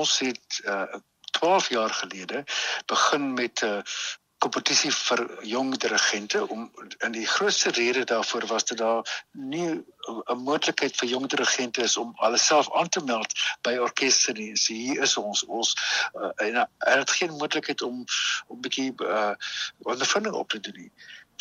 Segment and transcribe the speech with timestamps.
[0.00, 1.00] ons het uh,
[1.38, 2.44] 12 jaar gelede
[2.86, 3.82] begin met 'n uh,
[4.40, 6.62] kompetisie vir jong dirigente om
[7.04, 11.96] en die grootste rede daarvoor was dat daar nie 'n moontlikheid vir jong dirigente is
[11.96, 13.32] om alleself aan te meld
[13.62, 14.56] by orkeste nie.
[14.56, 15.74] So hier is ons ons
[16.14, 18.04] uh, en hulle het geen moontlikheid om
[18.46, 19.34] om 'n bietjie uh,
[19.78, 20.92] ondervinding op te doen nie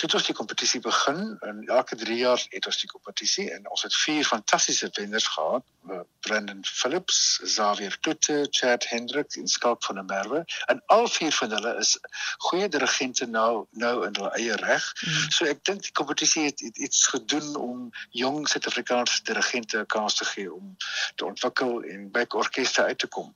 [0.02, 3.82] het ons die kompetisie begin en elke 3 jaar het ons die kompetisie en ons
[3.84, 5.66] het vier fantastiese wenners gehad.
[5.90, 11.32] Uh, Brendan Phillips, Xavier Tutte, Chad Hendricks en Skalk van der Merwe en al vier
[11.32, 11.98] van hulle is
[12.38, 14.88] goeie dirigente nou nou in hulle eie reg.
[15.02, 15.32] Mm.
[15.36, 20.16] So ek dink die kompetisie het, het iets gedoen om jong Suid-Afrikaanse dirigente 'n kans
[20.16, 20.76] te gee om
[21.16, 23.36] te ontwikkel en by orkeste uit te kom.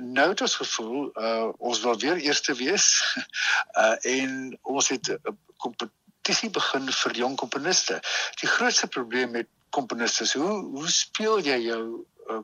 [0.00, 3.02] Nou het ons gevoel uh, ons wil weer eerste wees
[3.74, 5.34] uh, en ons het 'n uh,
[6.26, 8.00] kompetisie begin vir jong komponiste.
[8.40, 11.82] Die grootste probleem met komponiste is hoe hoe speel jy jou
[12.30, 12.40] uh,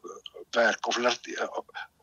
[0.54, 1.48] werk of laat uh,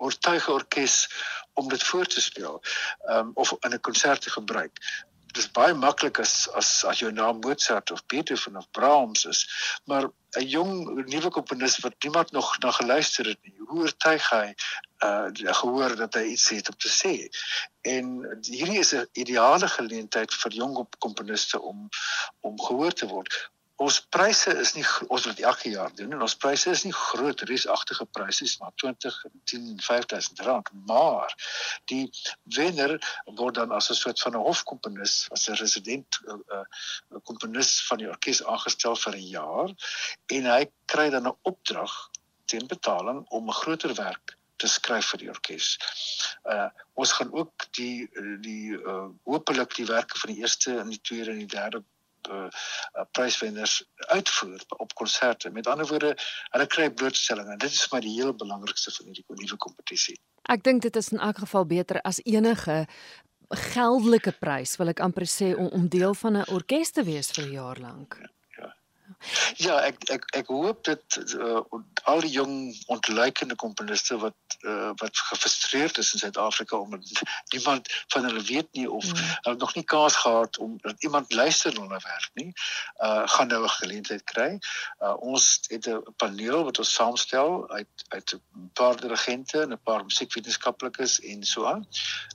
[0.03, 1.07] oortuig orkes
[1.55, 2.59] om dit voor te speel
[3.07, 4.75] um, of in 'n konsert te gebruik.
[5.31, 9.47] Dit is baie maklik as as as jou naam Mozart of Beethoven of Brahms is,
[9.85, 13.55] maar 'n jong nuwe komponis wat niemand nog na geluister het nie.
[13.67, 14.55] Hoe oortuig hy
[15.05, 17.13] uh gehoor dat hy iets het om te sê?
[17.81, 18.05] En
[18.41, 21.89] hierdie is 'n ideale geleentheid vir jong komponiste om
[22.41, 26.35] om gehoor te word ons pryse is nie ons dit elke jaar doen en ons
[26.43, 29.19] pryse is nie groot reusagtige pryse is maar 20
[29.51, 31.35] 10 5000 rand maar
[31.91, 32.03] die
[32.57, 32.97] wenner
[33.39, 37.71] word dan as 'n soort van 'n hofkomponis as 'n resident 'n uh, uh, komponis
[37.87, 39.69] van die orkes aangestel vir 'n jaar
[40.37, 41.95] en hy kry dan 'n opdrag
[42.51, 45.75] teen betaling om 'n groter werk te skryf vir die orkes.
[46.55, 46.67] Uh
[46.99, 48.09] ons gaan ook die
[48.43, 51.83] die uh hopelik die werke van die eerste en die tweede en die derde
[52.29, 52.47] uh,
[52.99, 55.51] uh, pryswenners uitvoer op konserte.
[55.55, 56.15] Met ander woorde,
[56.49, 60.19] hulle kry blootstelling en dit is maar die heel belangrikste van hierdie nuwe kompetisie.
[60.49, 62.83] Ek dink dit is in elk geval beter as enige
[63.71, 67.45] geldelike prys, wil ek amper sê om om deel van 'n orkes te wees vir
[67.45, 68.19] 'n jaar lank.
[68.19, 68.29] Ja.
[69.59, 71.59] Ja, ek ek ek hoop dat uh,
[72.07, 72.53] al die jong
[72.87, 78.87] ontluikende komponiste wat uh, wat gefrustreerd is in Suid-Afrika omdat niemand van hulle weet nie
[78.89, 79.19] of mm.
[79.41, 82.53] hulle nog nie kans gehad om dat iemand luister na hulle werk nie,
[83.03, 84.59] uh gaan nou 'n geleentheid kry.
[84.99, 89.81] Uh ons het 'n paneel wat ons saamstel uit uit 'n paar dirigente en 'n
[89.83, 91.87] paar musiekwetenskaplikes en so aan.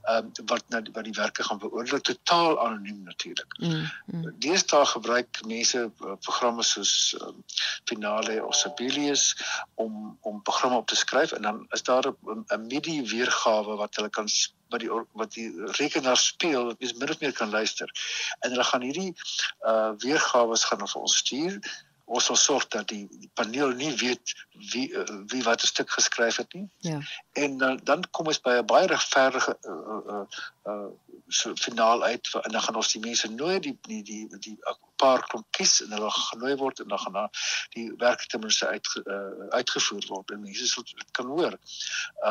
[0.02, 3.58] Ehm uh, wat nou wat die werke gaan beoordeel totaal anoniem natuurlik.
[3.58, 3.90] Mm.
[4.06, 4.34] mm.
[4.38, 7.38] Deesdae gebruik mense uh, programme soos um,
[7.90, 9.24] Finale of Sibelius
[9.74, 14.10] om om programme op te skryf en dan is daar 'n MIDI weergawe wat hulle
[14.10, 14.28] kan
[14.68, 15.48] wat die wat die
[15.80, 17.90] rekenaar speel wat mens min of meer kan luister.
[18.40, 19.12] En hulle gaan hierdie
[19.72, 21.60] uh weergawe gaan vir ons stuur
[22.04, 24.34] ons sal sorg dat die, die paneel nie weet
[24.72, 26.68] wie uh, wie wat 'n stuk geskryf het nie.
[26.78, 27.00] Ja.
[27.32, 30.24] En dan dan kom ons by 'n baie regverdige uh uh,
[30.68, 30.88] uh
[31.28, 34.58] so finaal uit en dan gaan ons die mense nooi die die die die
[35.04, 37.44] paar klomp kies en hulle genooi word en dan gaan daar
[37.76, 41.60] die werk ten minste uit uh, uitgevoer word en mense sal dit kan hoor.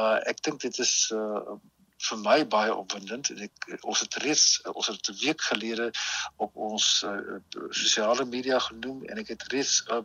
[0.02, 1.58] Uh ek dink dit is uh
[2.04, 5.92] vir my baie opwindend en ek ons het reeds ons het 'n week gelede
[6.46, 7.40] op ons uh,
[7.70, 10.04] sosiale media genoem en ek het reeds 'n uh,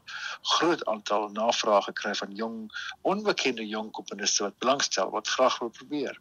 [0.55, 2.57] groot aantal navrae gekry van jong
[3.03, 6.21] onbekende jong komponiste wat belangstel wat graag wil probeer.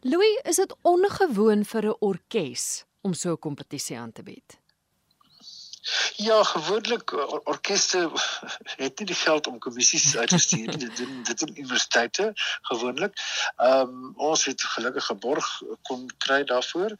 [0.00, 4.59] Louis, is dit ongewoon vir 'n orkes om so 'n kompetisie aan te bied?
[6.16, 8.10] Ja, gewoonlik or orkeste
[8.84, 10.76] het nie die geld om kommissies uit te stuur nie.
[10.76, 12.32] Dit doen dit doen universiteite
[12.62, 13.16] gewoonlik.
[13.56, 16.96] Ehm um, ons het gelukkig geborg kon kry daarvoor.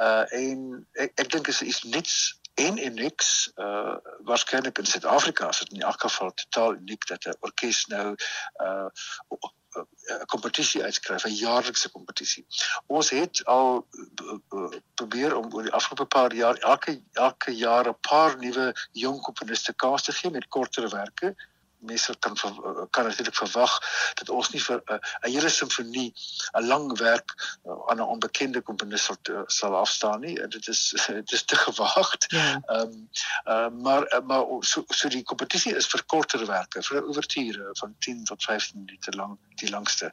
[0.00, 3.96] Uh en ek, ek dink is iets niks en niks uh
[4.26, 8.14] waarskynlik in Suid-Afrika is dit in elk geval totaal uniek dat 'n orkes nou
[8.62, 8.88] uh
[9.76, 12.46] 'n kompetisie uitskryf, 'n jaarlikse kompetisie.
[12.86, 13.86] Ons het al
[15.04, 19.72] probeer om oor die afgelope paar jaar elke elke jaar 'n paar nuwe jong komponiste
[19.84, 21.34] kans te gee met korterwerke
[21.84, 22.36] mense kan
[22.90, 23.72] kan natuurlik verwag
[24.14, 26.12] dat ons nie vir 'n uh, hele simfonie
[26.52, 27.34] 'n lang werk
[27.66, 30.82] uh, aan 'n onbekende komponis sal sal afstaan nie dit is
[31.20, 32.24] dit is te gewaagd.
[32.28, 32.60] Ja.
[32.66, 32.92] Ehm
[33.46, 33.64] ja.
[33.64, 37.04] um, uh, maar uh, maar so so die kompetisie is vir korter werke vir 'n
[37.04, 40.12] oorture van 10 tot 15 minute lank die langste.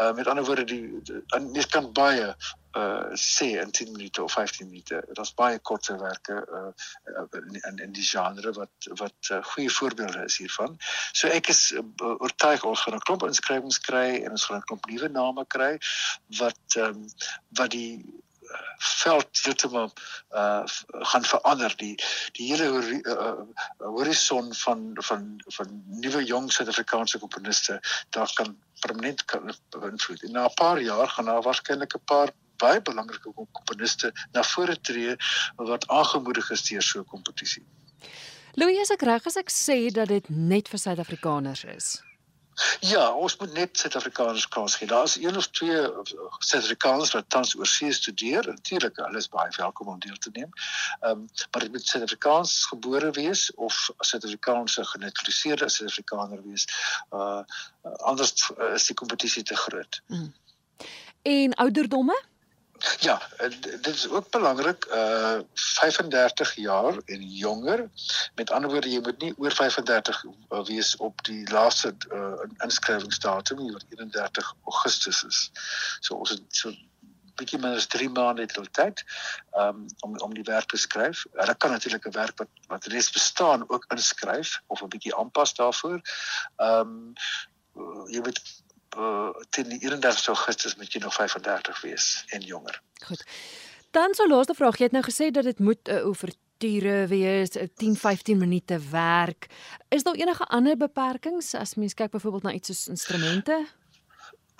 [0.00, 2.36] Uh, met ander woorde die, die, die mens kan baie
[2.76, 5.00] uh sê in 10 minute of 15 minute.
[5.14, 6.72] Dit's baie korte werke uh
[7.68, 10.76] in in die genre wat wat uh, goeie voorbeelde is hiervan.
[11.12, 14.68] So ek is uh, oortuig ons gaan 'n klomp inskrywings kry en ons gaan 'n
[14.68, 15.72] klomp nuwe name kry
[16.42, 17.10] wat ehm um,
[17.60, 18.04] wat die
[18.78, 19.92] veld heeltemal
[20.30, 20.64] uh
[21.12, 21.94] gaan verander die
[22.32, 23.32] die hele uh, uh,
[23.78, 27.80] horison van van van nuwe jong Suid-Afrikaanse komponiste
[28.10, 30.22] daar kan permanent kan beïnvloed.
[30.22, 32.30] En na 'n paar jaar gaan daar waarskynlik 'n paar
[32.62, 35.16] baie belangrike komponiste na vore tree
[35.56, 37.64] wat aangemoedig is deur so 'n kompetisie.
[38.54, 41.88] Louis, as ek reg is, ek sê dat dit net vir Suid-Afrikaners is.
[42.80, 44.88] Ja, ons moet net Suid-Afrikaners kans gee.
[44.88, 45.80] Daar's een of twee
[46.38, 48.46] Suid-Afrikaners wat tans oorsee studeer.
[48.48, 50.48] Natuurlik, hulle is baie welkom om deel te neem.
[51.00, 56.64] Ehm, um, maar dit moet Suid-Afrikaans gebore wees of Suid-Afrikaanse genaturaliseerde Suid-Afrikaner wees.
[57.12, 57.42] Uh
[57.82, 58.32] anders
[58.72, 60.00] is die kompetisie te groot.
[60.06, 60.34] Mm.
[61.22, 62.24] En ouderdomme?
[63.00, 63.22] Ja,
[63.60, 67.90] dit is ook belangrik uh 35 jaar en jonger.
[68.34, 72.32] Met ander woorde, jy moet nie oor 35 wees op die laaste uh
[72.64, 75.50] inskrywingsdatum nie wat 31 Augustus is.
[76.00, 76.72] So ons het so
[77.36, 79.02] bietjie minder as 3 maande het hulle tyd
[79.62, 81.24] um om om die werk te skryf.
[81.32, 85.54] Hulle kan natuurlik 'n werk wat wat reeds bestaan ook inskryf of 'n bietjie aanpas
[85.54, 86.00] daarvoor.
[86.56, 87.12] Um
[88.08, 88.40] jy weet
[88.96, 92.80] uh, teen die 31 Augustus moet jy nog 35 wees en jonger.
[93.04, 93.24] Goed.
[93.90, 97.56] Dan so laaste vraag, jy het nou gesê dat dit moet 'n uh, oorture wees,
[97.56, 99.46] 10-15 minute werk.
[99.88, 103.66] Is daar enige ander beperkings as mens kyk byvoorbeeld na iets soos instrumente?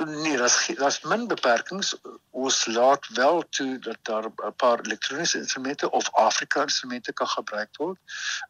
[0.04, 1.94] Nee, daar's daar's min beperkings.
[2.30, 7.76] Ons laat wel toe dat daar 'n paar elektroniese instrumente of Afrika instrumente kan gebruik
[7.76, 7.98] word.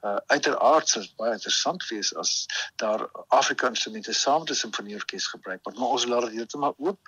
[0.02, 2.46] Uh uiteraard sou baie interessant wees as
[2.76, 7.00] daar Afrika instrumente saam met 'n simfonieorkes gebruik word, maar ons laat dit heeltemal oop.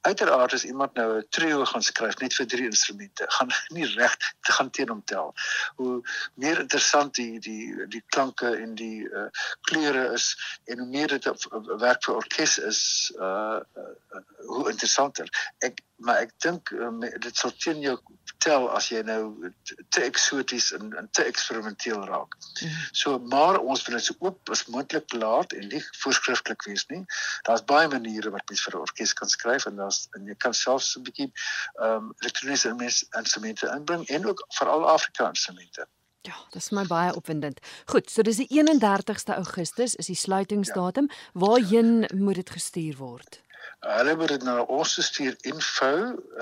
[0.00, 4.16] Uiteraard as iemand nou 'n trio gaan skryf net vir drie instrumente, gaan nie reg
[4.40, 5.34] te gaan teen hom tel.
[5.74, 6.02] Hoe
[6.34, 9.26] meer interessant die die die klanke en die uh
[9.60, 15.28] kleure is en hoe meer dit 'n werk vir orkes is, uh uh, hoe interessanter.
[15.58, 17.96] Ek maar ek dink um, dit sal teen jou
[18.40, 19.50] tel as jy nou
[19.92, 22.38] te eksoties en, en te eksperimenteel raak.
[22.62, 22.78] Mm.
[23.02, 27.02] So maar ons wil dit so oop as moontlik laat en nie voorskrifklik wees nie.
[27.48, 30.56] Daar's baie maniere wat mens vir 'n orkes kan skryf en daar's en jy kan
[30.56, 32.72] selfs 'n bietjie ehm um, elektroniese
[33.18, 35.86] instrumente inbring en ook veral Afrikaanse instrumente.
[36.22, 37.60] Ja, dit is my baie opwindend.
[37.88, 41.08] Goed, so dis die 31ste Augustus is die sluitingsdatum.
[41.08, 41.16] Ja.
[41.32, 43.40] Waarheen moet dit gestuur word?
[43.80, 45.92] Hulle moet dit na ons stuur info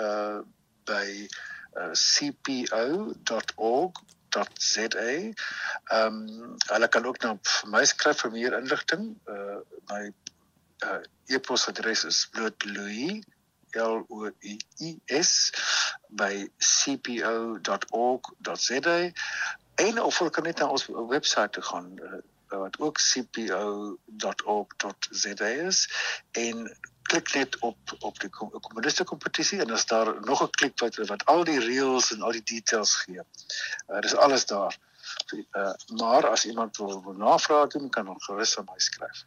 [0.06, 0.38] uh
[0.88, 1.29] by
[1.76, 3.12] uh, cpo.org.za.
[5.03, 5.32] Ehm
[6.06, 9.20] um, hulle kan ook na my skryf vir meer inligting.
[9.29, 9.59] Uh
[9.93, 10.12] my
[10.87, 13.23] uh e-posadres is blootlouis
[13.76, 15.53] L O U I S
[16.09, 17.61] by cpo.org.za
[19.75, 22.19] en of hulle kan net na ons webwerf toe gaan uh,
[22.49, 23.93] wat ook cpo.org.za
[25.47, 25.91] is
[26.31, 26.76] en
[27.11, 31.25] klik net op op die kommuniste kompetisie en as daar nog 'n klik wat wat
[31.25, 33.23] al die reëls en al die details gee.
[33.89, 34.77] Uh, dis alles daar.
[35.33, 39.25] Uh, maar as iemand wil, wil navraag doen, kan hom gerus aan my skryf.